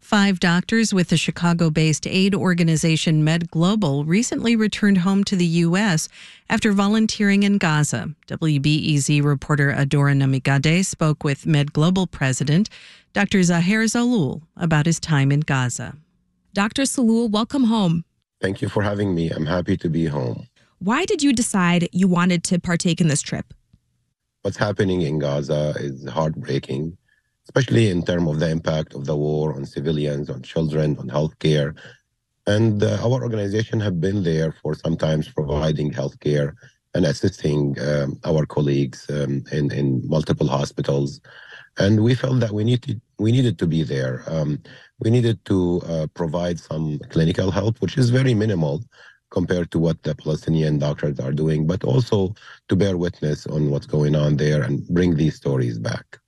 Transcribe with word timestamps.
Five 0.00 0.38
doctors 0.38 0.92
with 0.92 1.08
the 1.08 1.16
Chicago 1.16 1.70
based 1.70 2.06
aid 2.06 2.34
organization 2.34 3.24
Med 3.24 3.50
Global 3.50 4.04
recently 4.04 4.54
returned 4.54 4.98
home 4.98 5.24
to 5.24 5.36
the 5.36 5.46
U.S. 5.46 6.08
after 6.50 6.72
volunteering 6.72 7.42
in 7.42 7.58
Gaza. 7.58 8.10
WBEZ 8.28 9.22
reporter 9.24 9.72
Adora 9.72 10.14
Namigadde 10.14 10.84
spoke 10.84 11.24
with 11.24 11.46
Med 11.46 11.72
Global 11.72 12.06
president 12.06 12.68
Dr. 13.12 13.38
Zaher 13.38 13.84
Sahloul 13.84 14.42
about 14.56 14.86
his 14.86 15.00
time 15.00 15.32
in 15.32 15.40
Gaza. 15.40 15.96
Dr. 16.52 16.82
Sahloul, 16.82 17.30
welcome 17.30 17.64
home. 17.64 18.04
Thank 18.40 18.60
you 18.60 18.68
for 18.68 18.82
having 18.82 19.14
me. 19.14 19.30
I'm 19.30 19.46
happy 19.46 19.76
to 19.78 19.88
be 19.88 20.06
home. 20.06 20.48
Why 20.80 21.04
did 21.04 21.22
you 21.22 21.32
decide 21.32 21.88
you 21.92 22.08
wanted 22.08 22.44
to 22.44 22.58
partake 22.58 23.00
in 23.00 23.08
this 23.08 23.22
trip? 23.22 23.54
What's 24.42 24.58
happening 24.58 25.00
in 25.00 25.18
Gaza 25.18 25.72
is 25.78 26.06
heartbreaking 26.06 26.98
especially 27.46 27.90
in 27.90 28.02
terms 28.02 28.28
of 28.30 28.40
the 28.40 28.48
impact 28.48 28.94
of 28.94 29.04
the 29.04 29.16
war 29.16 29.54
on 29.54 29.66
civilians, 29.66 30.30
on 30.30 30.42
children, 30.42 30.96
on 30.98 31.08
healthcare. 31.08 31.76
And 32.46 32.82
uh, 32.82 32.98
our 33.02 33.22
organization 33.22 33.80
have 33.80 34.00
been 34.00 34.22
there 34.22 34.54
for 34.62 34.74
sometimes 34.74 35.28
providing 35.28 35.92
healthcare 35.92 36.54
and 36.94 37.04
assisting 37.06 37.76
um, 37.80 38.18
our 38.24 38.46
colleagues 38.46 39.08
um, 39.10 39.44
in, 39.52 39.72
in 39.72 40.06
multiple 40.08 40.46
hospitals. 40.48 41.20
And 41.78 42.02
we 42.04 42.14
felt 42.14 42.40
that 42.40 42.52
we 42.52 42.64
needed 42.64 43.00
we 43.18 43.32
needed 43.32 43.58
to 43.58 43.66
be 43.66 43.82
there. 43.82 44.22
Um, 44.26 44.62
we 45.00 45.10
needed 45.10 45.44
to 45.46 45.82
uh, 45.86 46.06
provide 46.14 46.60
some 46.60 47.00
clinical 47.10 47.50
help, 47.50 47.80
which 47.80 47.98
is 47.98 48.10
very 48.10 48.34
minimal 48.34 48.82
compared 49.30 49.70
to 49.72 49.78
what 49.80 50.00
the 50.04 50.14
Palestinian 50.14 50.78
doctors 50.78 51.18
are 51.18 51.32
doing, 51.32 51.66
but 51.66 51.82
also 51.82 52.34
to 52.68 52.76
bear 52.76 52.96
witness 52.96 53.46
on 53.46 53.70
what's 53.70 53.86
going 53.86 54.14
on 54.14 54.36
there 54.36 54.62
and 54.62 54.86
bring 54.88 55.16
these 55.16 55.34
stories 55.34 55.78
back. 55.78 56.18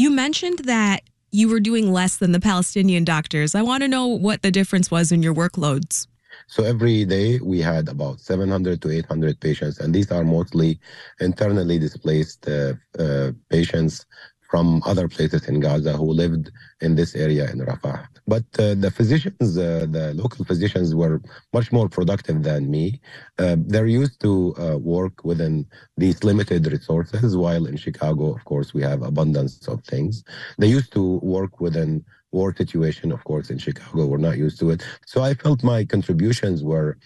You 0.00 0.08
mentioned 0.08 0.60
that 0.60 1.02
you 1.30 1.50
were 1.50 1.60
doing 1.60 1.92
less 1.92 2.16
than 2.16 2.32
the 2.32 2.40
Palestinian 2.40 3.04
doctors. 3.04 3.54
I 3.54 3.60
want 3.60 3.82
to 3.82 3.88
know 3.88 4.06
what 4.06 4.40
the 4.40 4.50
difference 4.50 4.90
was 4.90 5.12
in 5.12 5.22
your 5.22 5.34
workloads. 5.34 6.06
So 6.46 6.64
every 6.64 7.04
day 7.04 7.38
we 7.40 7.60
had 7.60 7.86
about 7.86 8.18
700 8.18 8.80
to 8.80 8.90
800 8.90 9.38
patients, 9.40 9.78
and 9.78 9.94
these 9.94 10.10
are 10.10 10.24
mostly 10.24 10.80
internally 11.20 11.78
displaced 11.78 12.48
uh, 12.48 12.72
uh, 12.98 13.32
patients 13.50 14.06
from 14.50 14.82
other 14.86 15.08
places 15.08 15.48
in 15.48 15.60
Gaza 15.60 15.94
who 15.94 16.10
lived 16.12 16.50
in 16.80 16.96
this 16.96 17.14
area 17.14 17.50
in 17.50 17.60
Rafah. 17.60 18.06
But 18.26 18.44
uh, 18.58 18.74
the 18.74 18.90
physicians, 18.90 19.58
uh, 19.58 19.86
the 19.90 20.14
local 20.14 20.44
physicians, 20.44 20.94
were 20.94 21.20
much 21.52 21.72
more 21.72 21.88
productive 21.88 22.42
than 22.42 22.70
me. 22.70 23.00
Uh, 23.38 23.56
they're 23.58 23.86
used 24.02 24.20
to 24.22 24.54
uh, 24.58 24.78
work 24.78 25.24
within 25.24 25.66
these 25.96 26.24
limited 26.24 26.66
resources, 26.66 27.36
while 27.36 27.66
in 27.66 27.76
Chicago, 27.76 28.34
of 28.34 28.44
course, 28.44 28.74
we 28.74 28.82
have 28.82 29.02
abundance 29.02 29.66
of 29.68 29.84
things. 29.84 30.24
They 30.58 30.68
used 30.68 30.92
to 30.92 31.04
work 31.22 31.60
within 31.60 32.04
war 32.32 32.54
situation, 32.56 33.12
of 33.12 33.24
course, 33.24 33.50
in 33.50 33.58
Chicago. 33.58 34.06
We're 34.06 34.18
not 34.18 34.38
used 34.38 34.58
to 34.60 34.70
it. 34.70 34.84
So 35.06 35.22
I 35.22 35.34
felt 35.34 35.64
my 35.64 35.84
contributions 35.84 36.62
were 36.64 36.98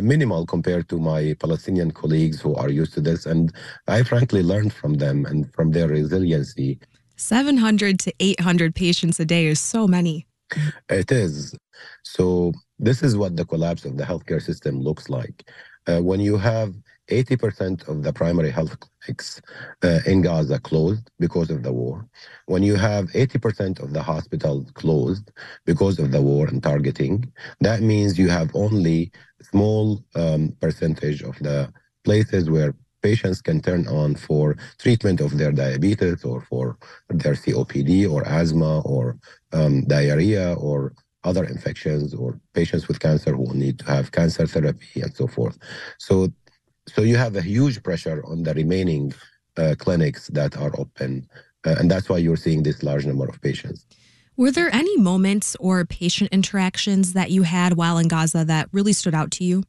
minimal 0.00 0.46
compared 0.46 0.88
to 0.88 0.98
my 0.98 1.36
Palestinian 1.40 1.90
colleagues 1.90 2.40
who 2.40 2.54
are 2.56 2.70
used 2.70 2.94
to 2.94 3.00
this. 3.00 3.26
And 3.26 3.52
I 3.88 4.02
frankly 4.02 4.42
learned 4.42 4.72
from 4.72 4.94
them 4.94 5.26
and 5.26 5.52
from 5.54 5.72
their 5.72 5.88
resiliency 5.88 6.80
700 7.22 7.98
to 8.00 8.12
800 8.20 8.74
patients 8.74 9.20
a 9.20 9.24
day 9.24 9.46
is 9.46 9.60
so 9.60 9.86
many. 9.86 10.26
It 10.88 11.10
is. 11.10 11.54
So, 12.02 12.52
this 12.78 13.02
is 13.02 13.16
what 13.16 13.36
the 13.36 13.44
collapse 13.44 13.84
of 13.84 13.96
the 13.96 14.04
healthcare 14.04 14.42
system 14.42 14.80
looks 14.80 15.08
like. 15.08 15.48
Uh, 15.86 16.00
when 16.00 16.20
you 16.20 16.36
have 16.36 16.74
80% 17.10 17.88
of 17.88 18.02
the 18.02 18.12
primary 18.12 18.50
health 18.50 18.76
clinics 18.80 19.40
uh, 19.82 20.00
in 20.06 20.22
Gaza 20.22 20.58
closed 20.60 21.10
because 21.18 21.50
of 21.50 21.62
the 21.62 21.72
war, 21.72 22.06
when 22.46 22.62
you 22.62 22.76
have 22.76 23.06
80% 23.12 23.82
of 23.82 23.92
the 23.92 24.02
hospitals 24.02 24.70
closed 24.72 25.30
because 25.64 25.98
of 25.98 26.12
the 26.12 26.22
war 26.22 26.46
and 26.46 26.62
targeting, 26.62 27.32
that 27.60 27.80
means 27.80 28.18
you 28.18 28.28
have 28.28 28.50
only 28.54 29.10
small 29.40 30.04
um, 30.14 30.56
percentage 30.60 31.22
of 31.22 31.36
the 31.40 31.72
places 32.04 32.50
where 32.50 32.74
patients 33.02 33.42
can 33.42 33.60
turn 33.60 33.86
on 33.88 34.14
for 34.14 34.56
treatment 34.78 35.20
of 35.20 35.36
their 35.36 35.52
diabetes 35.52 36.24
or 36.24 36.40
for 36.42 36.78
their 37.08 37.34
COPD 37.34 38.10
or 38.10 38.26
asthma 38.26 38.80
or 38.82 39.18
um, 39.52 39.84
diarrhea 39.84 40.54
or 40.54 40.92
other 41.24 41.44
infections 41.44 42.14
or 42.14 42.40
patients 42.52 42.88
with 42.88 43.00
cancer 43.00 43.32
who 43.34 43.52
need 43.54 43.78
to 43.78 43.84
have 43.86 44.12
cancer 44.12 44.46
therapy 44.46 45.00
and 45.00 45.14
so 45.14 45.26
forth. 45.26 45.58
So, 45.98 46.32
so 46.88 47.02
you 47.02 47.16
have 47.16 47.36
a 47.36 47.42
huge 47.42 47.82
pressure 47.82 48.22
on 48.26 48.42
the 48.42 48.54
remaining 48.54 49.14
uh, 49.56 49.74
clinics 49.78 50.28
that 50.28 50.56
are 50.56 50.72
open, 50.78 51.28
uh, 51.64 51.76
and 51.78 51.90
that's 51.90 52.08
why 52.08 52.18
you're 52.18 52.36
seeing 52.36 52.62
this 52.62 52.82
large 52.82 53.06
number 53.06 53.28
of 53.28 53.40
patients. 53.40 53.86
Were 54.36 54.50
there 54.50 54.74
any 54.74 54.96
moments 54.96 55.56
or 55.60 55.84
patient 55.84 56.30
interactions 56.32 57.12
that 57.12 57.30
you 57.30 57.42
had 57.42 57.74
while 57.74 57.98
in 57.98 58.08
Gaza 58.08 58.44
that 58.46 58.68
really 58.72 58.94
stood 58.94 59.14
out 59.14 59.30
to 59.32 59.44
you? 59.44 59.62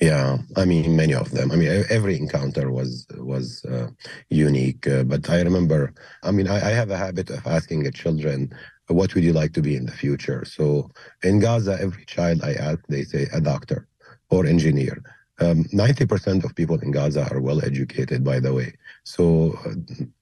Yeah, 0.00 0.38
I 0.56 0.64
mean 0.64 0.94
many 0.94 1.14
of 1.14 1.30
them. 1.32 1.50
I 1.50 1.56
mean 1.56 1.84
every 1.90 2.16
encounter 2.16 2.70
was 2.70 3.04
was 3.16 3.64
uh, 3.64 3.88
unique. 4.30 4.86
Uh, 4.86 5.02
but 5.02 5.28
I 5.28 5.40
remember. 5.42 5.92
I 6.22 6.30
mean 6.30 6.46
I, 6.46 6.56
I, 6.56 6.70
have 6.70 6.90
a 6.90 6.96
habit 6.96 7.30
of 7.30 7.44
asking 7.46 7.82
the 7.82 7.90
children, 7.90 8.52
"What 8.86 9.14
would 9.14 9.24
you 9.24 9.32
like 9.32 9.52
to 9.54 9.62
be 9.62 9.74
in 9.74 9.86
the 9.86 9.92
future?" 9.92 10.44
So 10.44 10.90
in 11.24 11.40
Gaza, 11.40 11.78
every 11.80 12.04
child 12.04 12.42
I 12.44 12.52
ask, 12.54 12.78
they 12.88 13.02
say 13.02 13.26
a 13.32 13.40
doctor 13.40 13.88
or 14.30 14.46
engineer. 14.46 15.02
Um, 15.40 15.64
90% 15.64 16.44
of 16.44 16.54
people 16.56 16.78
in 16.80 16.90
Gaza 16.90 17.28
are 17.30 17.40
well 17.40 17.64
educated, 17.64 18.24
by 18.24 18.40
the 18.40 18.52
way. 18.52 18.74
So 19.04 19.56
uh, 19.64 19.74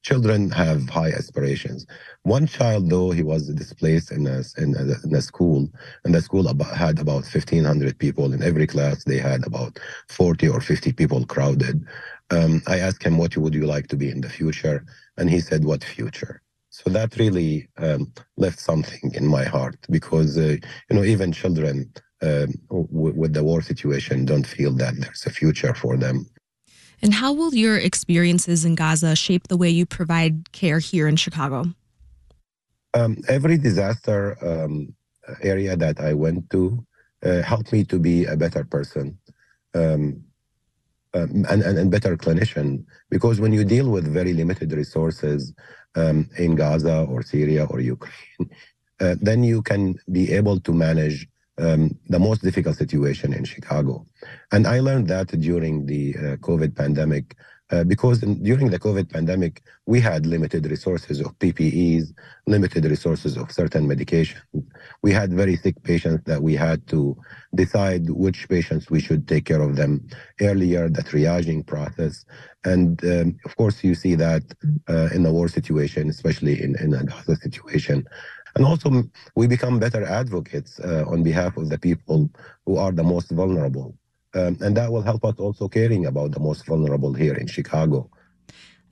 children 0.03 0.51
have 0.51 0.89
high 0.91 1.11
aspirations. 1.11 1.87
One 2.23 2.47
child, 2.47 2.91
though, 2.91 3.13
he 3.13 3.23
was 3.23 3.49
displaced 3.49 4.13
in 4.13 4.27
a, 4.27 4.43
in 4.59 4.77
a, 4.77 5.07
in 5.07 5.15
a 5.15 5.23
school, 5.23 5.69
and 6.05 6.15
the 6.15 6.21
school 6.21 6.49
about, 6.49 6.77
had 6.77 6.99
about 6.99 7.25
1,500 7.25 7.99
people. 7.99 8.33
In 8.33 8.43
every 8.43 8.67
class, 8.67 9.05
they 9.05 9.19
had 9.19 9.47
about 9.47 9.79
40 10.09 10.49
or 10.49 10.61
50 10.61 10.93
people 10.93 11.25
crowded. 11.25 11.85
Um, 12.31 12.63
I 12.67 12.79
asked 12.81 13.03
him, 13.03 13.17
what 13.17 13.37
would 13.37 13.55
you 13.55 13.67
like 13.67 13.87
to 13.89 13.97
be 13.97 14.11
in 14.11 14.21
the 14.21 14.29
future? 14.29 14.85
And 15.17 15.31
he 15.31 15.41
said, 15.41 15.65
what 15.65 15.83
future? 15.83 16.43
So 16.71 16.91
that 16.91 17.17
really 17.17 17.69
um, 17.79 18.13
left 18.37 18.59
something 18.59 19.13
in 19.15 19.27
my 19.27 19.45
heart 19.45 19.79
because, 19.89 20.37
uh, 20.37 20.57
you 20.91 20.97
know, 20.97 21.05
even 21.05 21.33
children 21.33 21.91
uh, 22.23 22.47
with 22.71 23.33
the 23.35 23.45
war 23.45 23.63
situation 23.63 24.25
don't 24.25 24.47
feel 24.47 24.73
that 24.73 24.95
there's 24.99 25.27
a 25.27 25.31
future 25.31 25.75
for 25.75 25.97
them. 25.97 26.27
And 27.03 27.13
how 27.13 27.33
will 27.33 27.55
your 27.55 27.77
experiences 27.77 28.65
in 28.65 28.75
Gaza 28.75 29.15
shape 29.15 29.49
the 29.49 29.57
way 29.57 29.69
you 29.69 29.85
provide 29.85 30.51
care 30.53 30.79
here 30.79 31.07
in 31.07 31.17
Chicago? 31.17 31.67
Um, 32.95 33.19
every 33.29 33.59
disaster 33.59 34.39
um, 34.41 34.95
area 35.43 35.77
that 35.77 36.01
I 36.01 36.15
went 36.15 36.49
to 36.51 36.85
uh, 37.23 37.43
helped 37.43 37.73
me 37.73 37.85
to 37.85 37.99
be 37.99 38.25
a 38.25 38.37
better 38.37 38.65
person 38.65 39.19
um, 39.75 40.23
um 41.13 41.45
and, 41.51 41.63
and, 41.63 41.79
and, 41.79 41.91
better 41.91 42.17
clinician. 42.17 42.85
Because 43.11 43.41
when 43.41 43.53
you 43.53 43.65
deal 43.65 43.91
with 43.91 44.07
very 44.07 44.33
limited 44.33 44.73
resources 44.73 45.53
um, 45.95 46.29
in 46.39 46.55
Gaza 46.55 47.03
or 47.03 47.23
Syria 47.23 47.67
or 47.67 47.81
Ukraine, 47.81 48.51
uh, 49.01 49.17
then 49.21 49.45
you 49.45 49.61
can 49.63 49.99
be 50.11 50.33
able 50.33 50.61
to 50.61 50.73
manage 50.73 51.29
um, 51.59 51.97
the 52.09 52.19
most 52.19 52.43
difficult 52.43 52.77
situation 52.77 53.33
in 53.33 53.45
Chicago. 53.45 54.07
And 54.53 54.67
I 54.67 54.81
learned 54.81 55.09
that 55.09 55.29
during 55.29 55.87
the 55.87 56.15
uh, 56.17 56.21
COVID 56.37 56.75
pandemic, 56.75 57.37
uh, 57.71 57.83
because 57.83 58.23
in, 58.23 58.43
during 58.45 58.71
the 58.71 58.79
COVID 58.79 59.13
pandemic, 59.13 59.63
we 59.87 60.01
had 60.01 60.25
limited 60.25 60.67
resources 60.67 61.21
of 61.21 61.37
PPEs, 61.41 62.15
limited 62.47 62.85
resources 62.85 63.37
of 63.37 63.51
certain 63.51 63.89
medications. 63.89 64.41
We 65.03 65.11
had 65.11 65.33
very 65.33 65.57
sick 65.57 65.83
patients 65.83 66.23
that 66.27 66.43
we 66.43 66.55
had 66.55 66.87
to 66.89 67.17
decide 67.55 68.09
which 68.09 68.49
patients 68.49 68.89
we 68.89 69.01
should 69.01 69.27
take 69.27 69.47
care 69.47 69.63
of 69.63 69.75
them 69.75 70.07
earlier, 70.41 70.89
the 70.89 71.03
triaging 71.03 71.67
process. 71.67 72.25
And 72.65 73.03
um, 73.05 73.37
of 73.45 73.57
course, 73.57 73.83
you 73.83 73.97
see 73.97 74.15
that 74.15 74.45
uh, 74.89 75.09
in 75.13 75.27
a 75.27 75.33
war 75.33 75.49
situation, 75.49 76.09
especially 76.09 76.63
in, 76.63 76.77
in 76.81 76.95
a 76.95 77.03
Gaza 77.05 77.35
situation. 77.37 78.07
And 78.57 78.65
also, 78.65 79.05
we 79.35 79.47
become 79.47 79.79
better 79.79 80.03
advocates 80.05 80.81
uh, 80.81 81.05
on 81.07 81.23
behalf 81.23 81.57
of 81.59 81.69
the 81.69 81.79
people 81.79 82.31
who 82.65 82.79
are 82.79 82.91
the 82.91 83.05
most 83.05 83.31
vulnerable. 83.31 83.95
Um, 84.35 84.57
and 84.61 84.77
that 84.77 84.91
will 84.91 85.03
help 85.03 85.25
us 85.25 85.37
also 85.39 85.69
caring 85.69 86.07
about 86.07 86.33
the 86.33 86.41
most 86.41 86.67
vulnerable 86.67 87.13
here 87.13 87.35
in 87.35 87.47
Chicago. 87.47 88.11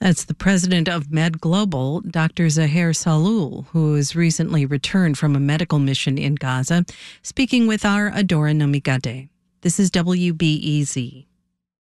That's 0.01 0.25
the 0.25 0.35
president 0.35 0.89
of 0.89 1.11
Med 1.11 1.41
Global, 1.41 2.01
Dr. 2.03 2.47
Zaher 2.47 2.93
Sahloul, 2.93 3.67
who 3.69 3.95
has 3.95 4.15
recently 4.15 4.67
returned 4.67 5.17
from 5.17 5.35
a 5.35 5.41
medical 5.41 5.79
mission 5.79 6.19
in 6.19 6.35
Gaza, 6.35 6.85
speaking 7.23 7.67
with 7.67 7.87
our 7.87 8.11
Adora 8.11 8.55
Namigadde. 8.55 9.29
This 9.63 9.81
is 9.81 9.91
WBEZ. 9.91 11.25